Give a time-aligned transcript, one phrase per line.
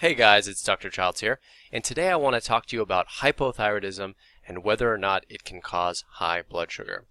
[0.00, 0.90] Hey guys, it's Dr.
[0.90, 1.40] Childs here,
[1.72, 4.14] and today I want to talk to you about hypothyroidism
[4.46, 7.06] and whether or not it can cause high blood sugar.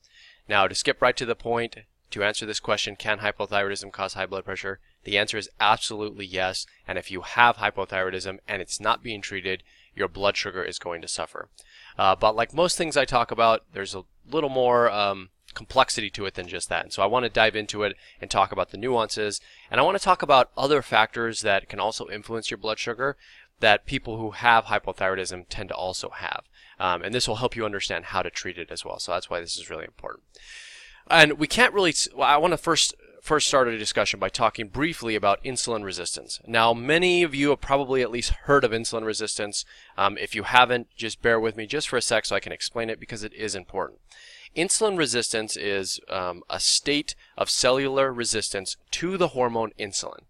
[0.47, 1.75] Now, to skip right to the point,
[2.11, 4.79] to answer this question, can hypothyroidism cause high blood pressure?
[5.03, 9.63] The answer is absolutely yes, and if you have hypothyroidism and it's not being treated,
[9.93, 11.49] your blood sugar is going to suffer.
[11.97, 16.25] Uh, but like most things I talk about, there's a little more um, complexity to
[16.25, 16.83] it than just that.
[16.83, 19.41] And so I want to dive into it and talk about the nuances.
[19.71, 23.17] And I want to talk about other factors that can also influence your blood sugar
[23.59, 26.43] that people who have hypothyroidism tend to also have.
[26.79, 28.99] Um, and this will help you understand how to treat it as well.
[28.99, 30.23] So that's why this is really important.
[31.09, 32.93] And we can't really, well, I want to first
[33.27, 36.39] first started a discussion by talking briefly about insulin resistance.
[36.47, 39.65] Now, many of you have probably at least heard of insulin resistance.
[39.97, 42.53] Um, if you haven't, just bear with me just for a sec so I can
[42.53, 43.99] explain it because it is important.
[44.55, 50.21] Insulin resistance is um, a state of cellular resistance to the hormone insulin.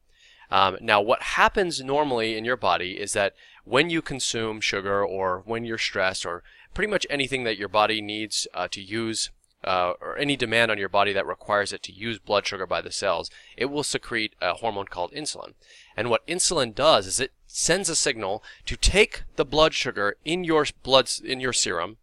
[0.49, 5.43] Um, now, what happens normally in your body is that when you consume sugar or
[5.45, 6.41] when you're stressed or
[6.73, 9.29] pretty much anything that your body needs uh, to use
[9.63, 12.81] uh, or any demand on your body that requires it to use blood sugar by
[12.81, 15.53] the cells, it will secrete a hormone called insulin.
[15.95, 20.43] And what insulin does is it sends a signal to take the blood sugar in
[20.43, 21.97] your blood in your serum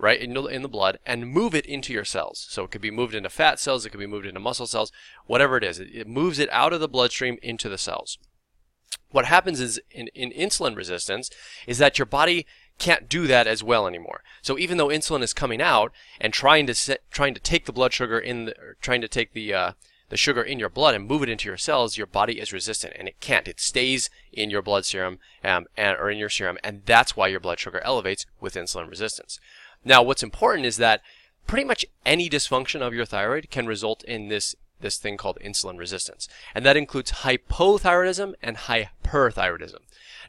[0.00, 2.46] right, in, in the blood and move it into your cells.
[2.48, 4.90] So it could be moved into fat cells, it could be moved into muscle cells,
[5.26, 5.78] whatever it is.
[5.78, 8.18] It, it moves it out of the bloodstream into the cells.
[9.10, 11.30] What happens is in, in insulin resistance
[11.66, 12.46] is that your body
[12.80, 14.22] can't do that as well anymore.
[14.42, 17.92] So even though insulin is coming out and trying to trying to take the blood
[17.92, 19.72] sugar in, the, trying to take the uh,
[20.08, 22.94] the sugar in your blood and move it into your cells, your body is resistant
[22.98, 23.46] and it can't.
[23.46, 27.28] It stays in your blood serum um, and, or in your serum, and that's why
[27.28, 29.38] your blood sugar elevates with insulin resistance.
[29.84, 31.00] Now, what's important is that
[31.46, 35.78] pretty much any dysfunction of your thyroid can result in this this thing called insulin
[35.78, 36.28] resistance.
[36.54, 39.78] And that includes hypothyroidism and hyperthyroidism.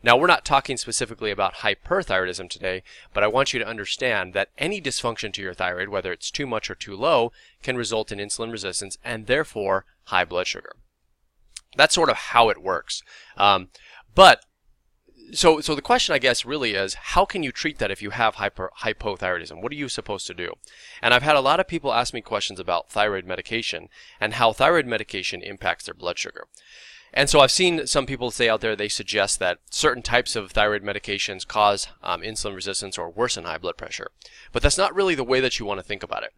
[0.03, 2.81] Now, we're not talking specifically about hyperthyroidism today,
[3.13, 6.47] but I want you to understand that any dysfunction to your thyroid, whether it's too
[6.47, 10.75] much or too low, can result in insulin resistance and therefore high blood sugar.
[11.77, 13.03] That's sort of how it works.
[13.37, 13.69] Um,
[14.15, 14.43] but
[15.33, 18.11] so so the question I guess really is how can you treat that if you
[18.11, 19.61] have hyper, hypothyroidism?
[19.61, 20.53] What are you supposed to do?
[21.01, 23.89] And I've had a lot of people ask me questions about thyroid medication
[24.19, 26.47] and how thyroid medication impacts their blood sugar.
[27.13, 30.51] And so I've seen some people say out there they suggest that certain types of
[30.51, 34.11] thyroid medications cause um, insulin resistance or worsen high blood pressure.
[34.51, 36.33] But that's not really the way that you want to think about it.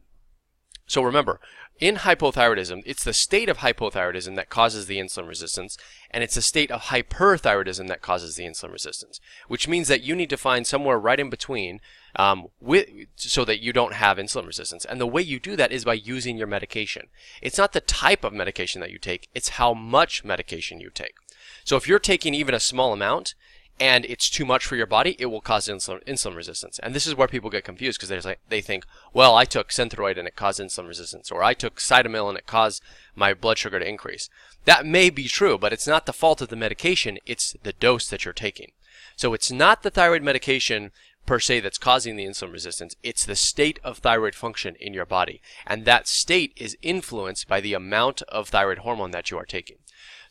[0.85, 1.39] So remember,
[1.79, 5.77] in hypothyroidism, it's the state of hypothyroidism that causes the insulin resistance,
[6.13, 10.16] and it's a state of hyperthyroidism that causes the insulin resistance, which means that you
[10.16, 11.81] need to find somewhere right in between
[12.16, 14.85] um, with, so that you don't have insulin resistance.
[14.85, 17.07] And the way you do that is by using your medication.
[17.41, 21.16] It's not the type of medication that you take, it's how much medication you take.
[21.63, 23.34] So if you're taking even a small amount,
[23.79, 26.79] and it's too much for your body, it will cause insulin, insulin resistance.
[26.79, 30.17] And this is where people get confused because like, they think, well, I took Synthroid
[30.17, 32.83] and it caused insulin resistance, or I took Cytomel and it caused
[33.16, 34.29] my blood sugar to increase.
[34.66, 38.07] That may be true, but it's not the fault of the medication, it's the dose
[38.09, 38.72] that you're taking.
[39.16, 40.91] So it's not the thyroid medication
[41.25, 42.95] per se that's causing the insulin resistance.
[43.01, 45.41] It's the state of thyroid function in your body.
[45.66, 49.78] And that state is influenced by the amount of thyroid hormone that you are taking.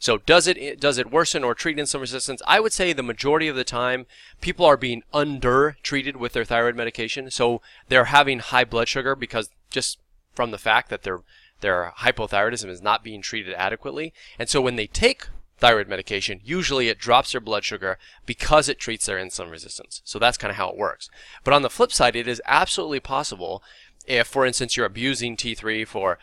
[0.02, 2.42] So does it does it worsen or treat insulin resistance?
[2.44, 4.06] I would say the majority of the time
[4.40, 7.30] people are being under treated with their thyroid medication.
[7.30, 10.00] So they're having high blood sugar because just
[10.34, 11.20] from the fact that their
[11.60, 14.12] their hypothyroidism is not being treated adequately.
[14.40, 17.96] And so when they take thyroid medication, usually it drops their blood sugar
[18.26, 20.02] because it treats their insulin resistance.
[20.04, 21.10] So that's kind of how it works.
[21.44, 23.62] But on the flip side, it is absolutely possible
[24.04, 26.18] if, for instance, you're abusing T3 for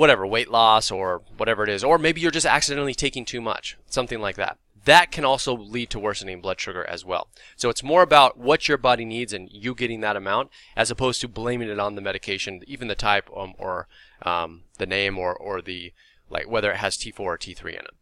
[0.00, 3.76] whatever, weight loss or whatever it is, or maybe you're just accidentally taking too much,
[3.84, 4.56] something like that.
[4.86, 7.28] That can also lead to worsening blood sugar as well.
[7.54, 11.20] So it's more about what your body needs and you getting that amount as opposed
[11.20, 13.88] to blaming it on the medication, even the type um, or
[14.22, 15.92] um, the name or, or the,
[16.30, 17.94] like whether it has T4 or T3 in it.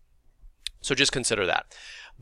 [0.80, 1.66] So just consider that.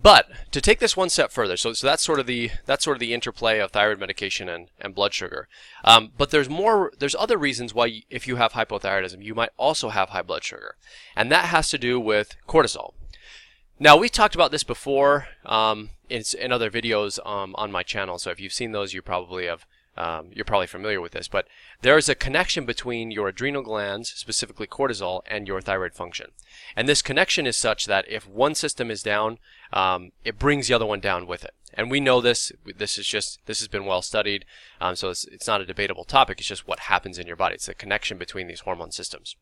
[0.01, 2.97] But to take this one step further, so, so that's sort of the that's sort
[2.97, 5.49] of the interplay of thyroid medication and, and blood sugar.
[5.85, 9.51] Um, but there's more there's other reasons why you, if you have hypothyroidism, you might
[9.57, 10.77] also have high blood sugar,
[11.15, 12.93] and that has to do with cortisol.
[13.79, 18.19] Now we talked about this before um, in, in other videos um, on my channel.
[18.19, 19.67] So if you've seen those, you probably have
[19.97, 21.47] um, you're probably familiar with this, but
[21.83, 26.33] there is a connection between your adrenal glands, specifically cortisol, and your thyroid function.
[26.77, 29.39] And this connection is such that if one system is down,
[29.73, 31.55] um, it brings the other one down with it.
[31.75, 32.53] And we know this.
[32.77, 34.45] This is just this has been well studied,
[34.81, 36.39] um, so it's, it's not a debatable topic.
[36.39, 37.55] It's just what happens in your body.
[37.55, 39.37] It's the connection between these hormone systems.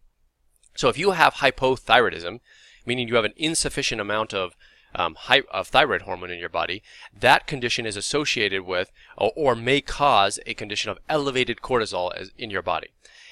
[0.77, 2.41] So if you have hypothyroidism,
[2.87, 4.57] meaning you have an insufficient amount of
[4.95, 5.17] um,
[5.51, 6.83] of thyroid hormone in your body,
[7.19, 12.33] that condition is associated with or, or may cause a condition of elevated cortisol as,
[12.39, 12.89] in your body.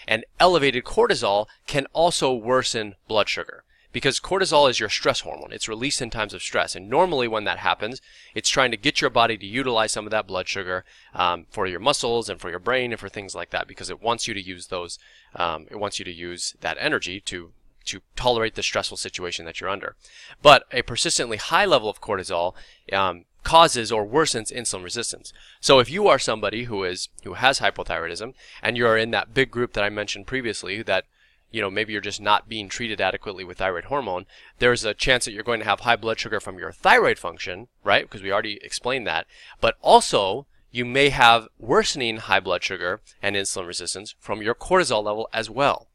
[0.06, 5.52] And elevated cortisol can also worsen blood sugar because cortisol is your stress hormone.
[5.52, 6.74] It's released in times of stress.
[6.74, 8.00] And normally, when that happens,
[8.34, 11.66] it's trying to get your body to utilize some of that blood sugar um, for
[11.66, 14.34] your muscles and for your brain and for things like that because it wants you
[14.34, 14.98] to use those,
[15.36, 17.52] um, it wants you to use that energy to
[17.86, 19.96] to tolerate the stressful situation that you're under.
[20.42, 22.54] But a persistently high level of cortisol
[22.92, 25.32] um, causes or worsens insulin resistance.
[25.60, 29.50] So if you are somebody who is who has hypothyroidism and you're in that big
[29.50, 31.04] group that I mentioned previously that
[31.50, 34.26] you know maybe you're just not being treated adequately with thyroid hormone,
[34.58, 37.68] there's a chance that you're going to have high blood sugar from your thyroid function,
[37.84, 38.04] right?
[38.04, 39.26] Because we already explained that.
[39.60, 45.04] But also you may have worsening high blood sugar and insulin resistance from your cortisol
[45.04, 45.88] level as well.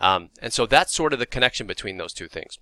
[0.00, 2.58] Um, and so that's sort of the connection between those two things.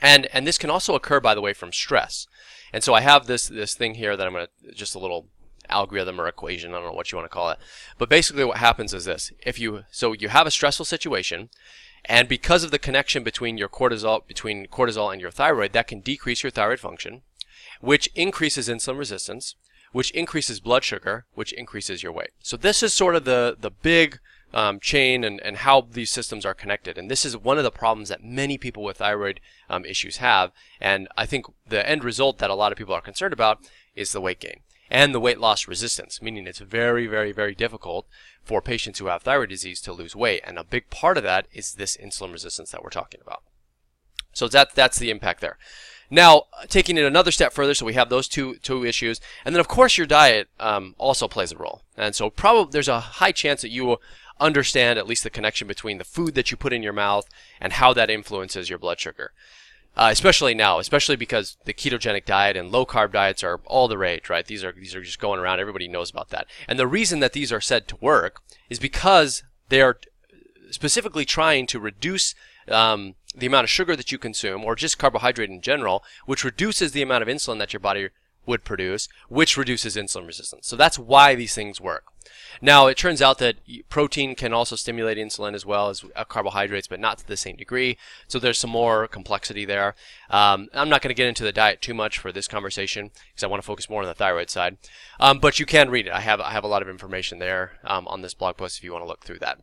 [0.00, 2.26] And and this can also occur, by the way, from stress.
[2.72, 5.26] And so I have this this thing here that I'm going to just a little
[5.68, 7.58] algorithm or equation, I don't know what you want to call it.
[7.98, 9.32] But basically what happens is this.
[9.44, 11.50] If you so you have a stressful situation
[12.04, 16.00] and because of the connection between your cortisol between cortisol and your thyroid, that can
[16.00, 17.22] decrease your thyroid function,
[17.80, 19.56] which increases insulin resistance,
[19.92, 22.30] which increases blood sugar, which increases your weight.
[22.40, 24.20] So this is sort of the the big
[24.54, 26.96] um, chain and, and how these systems are connected.
[26.96, 30.52] And this is one of the problems that many people with thyroid um, issues have.
[30.80, 33.58] And I think the end result that a lot of people are concerned about
[33.94, 34.60] is the weight gain
[34.90, 38.06] and the weight loss resistance, meaning it's very, very, very difficult
[38.42, 40.40] for patients who have thyroid disease to lose weight.
[40.44, 43.42] And a big part of that is this insulin resistance that we're talking about.
[44.32, 45.58] So that, that's the impact there.
[46.10, 49.60] Now, taking it another step further, so we have those two two issues, and then
[49.60, 51.82] of course your diet um, also plays a role.
[51.98, 53.98] And so probably there's a high chance that you
[54.40, 57.28] understand at least the connection between the food that you put in your mouth
[57.60, 59.32] and how that influences your blood sugar.
[59.96, 63.98] Uh, especially now, especially because the ketogenic diet and low carb diets are all the
[63.98, 64.46] rage, right?
[64.46, 65.58] These are these are just going around.
[65.58, 66.46] Everybody knows about that.
[66.68, 68.40] And the reason that these are said to work
[68.70, 69.98] is because they are
[70.70, 72.36] specifically trying to reduce
[72.68, 76.92] um, the amount of sugar that you consume, or just carbohydrate in general, which reduces
[76.92, 78.10] the amount of insulin that your body
[78.48, 80.66] would produce, which reduces insulin resistance.
[80.66, 82.04] So that's why these things work.
[82.60, 83.56] Now, it turns out that
[83.88, 87.56] protein can also stimulate insulin as well as uh, carbohydrates, but not to the same
[87.56, 87.96] degree.
[88.26, 89.94] So there's some more complexity there.
[90.30, 93.44] Um, I'm not going to get into the diet too much for this conversation because
[93.44, 94.78] I want to focus more on the thyroid side.
[95.20, 96.12] Um, but you can read it.
[96.12, 98.84] I have I have a lot of information there um, on this blog post if
[98.84, 99.60] you want to look through that.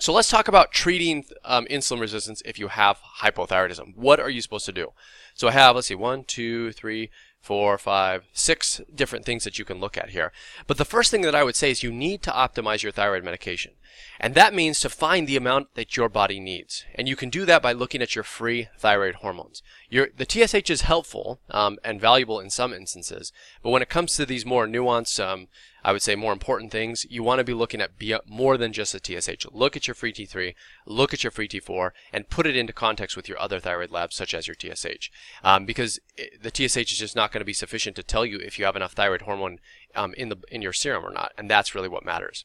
[0.00, 3.96] So let's talk about treating um, insulin resistance if you have hypothyroidism.
[3.96, 4.92] What are you supposed to do?
[5.34, 9.64] So I have, let's see, one, two, three, four, five, six different things that you
[9.64, 10.32] can look at here.
[10.66, 13.24] But the first thing that I would say is you need to optimize your thyroid
[13.24, 13.72] medication.
[14.20, 16.84] And that means to find the amount that your body needs.
[16.94, 19.62] And you can do that by looking at your free thyroid hormones.
[19.88, 23.32] Your, the TSH is helpful um, and valuable in some instances,
[23.62, 25.48] but when it comes to these more nuanced um,
[25.84, 27.92] I would say more important things, you want to be looking at
[28.26, 29.46] more than just the TSH.
[29.52, 30.54] Look at your free T3,
[30.86, 34.16] look at your free T4, and put it into context with your other thyroid labs,
[34.16, 35.10] such as your TSH.
[35.42, 36.00] Um, because
[36.40, 38.76] the TSH is just not going to be sufficient to tell you if you have
[38.76, 39.58] enough thyroid hormone
[39.94, 42.44] um, in, the, in your serum or not, and that's really what matters.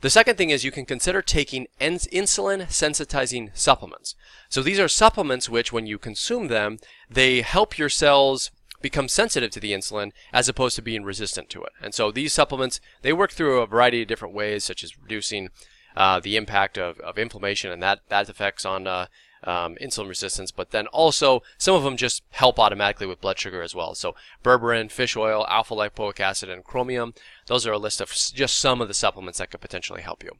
[0.00, 4.14] The second thing is you can consider taking insulin sensitizing supplements.
[4.50, 6.78] So these are supplements which, when you consume them,
[7.08, 8.50] they help your cells
[8.84, 11.72] become sensitive to the insulin as opposed to being resistant to it.
[11.82, 15.48] And so these supplements, they work through a variety of different ways, such as reducing
[15.96, 19.06] uh, the impact of, of inflammation and that, that effects on uh,
[19.42, 23.62] um, insulin resistance, but then also some of them just help automatically with blood sugar
[23.62, 23.94] as well.
[23.94, 27.14] So berberine, fish oil, alpha lipoic acid, and chromium,
[27.46, 30.32] those are a list of just some of the supplements that could potentially help you.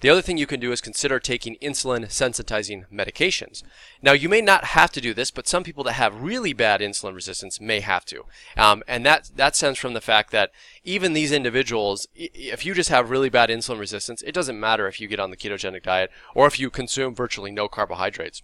[0.00, 3.64] The other thing you can do is consider taking insulin sensitizing medications.
[4.00, 6.80] Now, you may not have to do this, but some people that have really bad
[6.80, 8.24] insulin resistance may have to.
[8.56, 10.52] Um, and that, that stems from the fact that
[10.84, 15.00] even these individuals, if you just have really bad insulin resistance, it doesn't matter if
[15.00, 18.42] you get on the ketogenic diet or if you consume virtually no carbohydrates.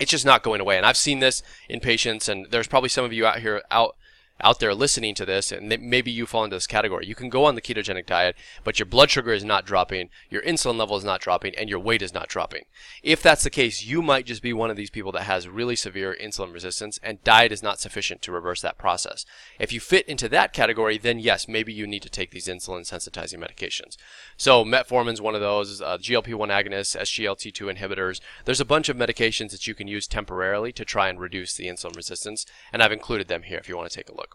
[0.00, 0.76] It's just not going away.
[0.76, 3.96] And I've seen this in patients, and there's probably some of you out here out
[4.40, 7.06] out there listening to this, and maybe you fall into this category.
[7.06, 10.42] You can go on the ketogenic diet, but your blood sugar is not dropping, your
[10.42, 12.64] insulin level is not dropping, and your weight is not dropping.
[13.02, 15.76] If that's the case, you might just be one of these people that has really
[15.76, 19.24] severe insulin resistance, and diet is not sufficient to reverse that process.
[19.58, 22.82] If you fit into that category, then yes, maybe you need to take these insulin
[22.82, 23.96] sensitizing medications.
[24.36, 28.20] So metformin is one of those, uh, GLP-1 agonists, SGLT2 inhibitors.
[28.44, 31.66] There's a bunch of medications that you can use temporarily to try and reduce the
[31.66, 34.25] insulin resistance, and I've included them here if you want to take a look.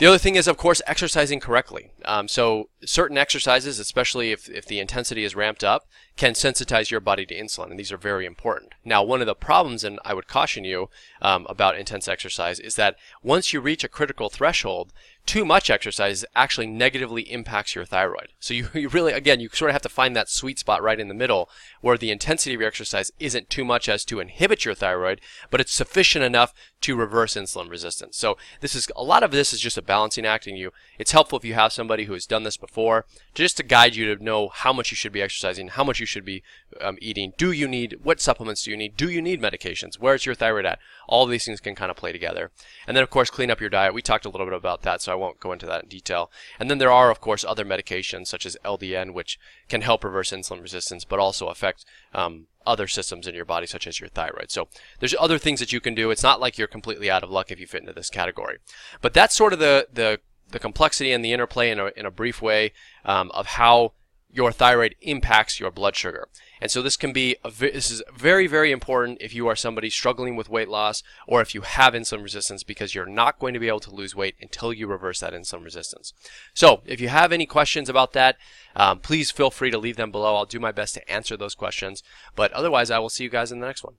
[0.00, 1.90] The other thing is, of course, exercising correctly.
[2.06, 5.86] Um, so certain exercises, especially if, if the intensity is ramped up,
[6.16, 8.72] can sensitize your body to insulin, and these are very important.
[8.82, 10.88] Now, one of the problems, and I would caution you
[11.20, 14.94] um, about intense exercise, is that once you reach a critical threshold,
[15.30, 18.32] too much exercise actually negatively impacts your thyroid.
[18.40, 20.98] So you, you really, again, you sort of have to find that sweet spot right
[20.98, 21.48] in the middle
[21.80, 25.60] where the intensity of your exercise isn't too much as to inhibit your thyroid, but
[25.60, 28.16] it's sufficient enough to reverse insulin resistance.
[28.16, 31.12] So this is, a lot of this is just a balancing act and you, it's
[31.12, 34.24] helpful if you have somebody who has done this before, just to guide you to
[34.24, 36.42] know how much you should be exercising, how much you should be
[36.80, 37.34] um, eating.
[37.38, 38.96] Do you need, what supplements do you need?
[38.96, 39.94] Do you need medications?
[40.00, 40.80] Where's your thyroid at?
[41.06, 42.50] All these things can kind of play together.
[42.88, 43.94] And then of course, clean up your diet.
[43.94, 46.30] We talked a little bit about that, so I won't go into that in detail.
[46.58, 50.30] And then there are, of course, other medications such as LDN, which can help reverse
[50.30, 51.84] insulin resistance, but also affect
[52.14, 54.50] um, other systems in your body, such as your thyroid.
[54.50, 56.10] So there's other things that you can do.
[56.10, 58.58] It's not like you're completely out of luck if you fit into this category.
[59.00, 62.10] But that's sort of the the, the complexity and the interplay in a, in a
[62.10, 62.72] brief way
[63.04, 63.92] um, of how
[64.32, 66.28] your thyroid impacts your blood sugar.
[66.60, 70.36] And so this can be this is very very important if you are somebody struggling
[70.36, 73.68] with weight loss or if you have insulin resistance because you're not going to be
[73.68, 76.12] able to lose weight until you reverse that insulin resistance.
[76.54, 78.36] So if you have any questions about that,
[78.76, 80.36] um, please feel free to leave them below.
[80.36, 82.02] I'll do my best to answer those questions.
[82.36, 83.94] But otherwise, I will see you guys in the next one.